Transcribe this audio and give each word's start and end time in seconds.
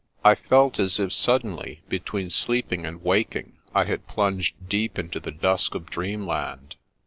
I 0.25 0.33
felt 0.33 0.79
as 0.79 0.99
if 0.99 1.13
suddenly, 1.13 1.83
between 1.87 2.31
sleeping 2.31 2.87
and 2.87 3.03
waking, 3.03 3.59
I 3.75 3.83
had 3.83 4.07
plunged 4.07 4.55
deep 4.67 4.97
into 4.97 5.19
the 5.19 5.29
dusk 5.29 5.75
of 5.75 5.91
dreamland. 5.91 6.75